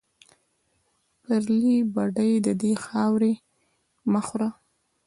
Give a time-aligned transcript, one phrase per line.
[1.23, 3.33] پرلې بډۍ دې خاورې
[4.11, 4.49] مه خوره